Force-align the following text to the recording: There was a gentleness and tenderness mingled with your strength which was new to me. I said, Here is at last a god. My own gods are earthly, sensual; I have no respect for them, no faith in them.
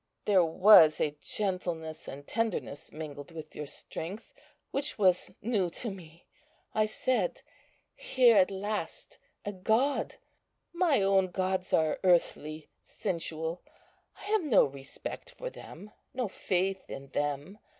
There 0.25 0.43
was 0.43 0.99
a 0.99 1.15
gentleness 1.21 2.07
and 2.07 2.25
tenderness 2.25 2.91
mingled 2.91 3.29
with 3.29 3.55
your 3.55 3.67
strength 3.67 4.33
which 4.71 4.97
was 4.97 5.31
new 5.43 5.69
to 5.69 5.91
me. 5.91 6.25
I 6.73 6.87
said, 6.87 7.43
Here 7.95 8.37
is 8.37 8.41
at 8.41 8.49
last 8.49 9.19
a 9.45 9.51
god. 9.51 10.15
My 10.73 11.03
own 11.03 11.27
gods 11.27 11.71
are 11.71 11.99
earthly, 12.03 12.67
sensual; 12.83 13.61
I 14.17 14.23
have 14.23 14.43
no 14.43 14.65
respect 14.65 15.35
for 15.37 15.51
them, 15.51 15.91
no 16.15 16.27
faith 16.27 16.83
in 16.89 17.09
them. 17.09 17.59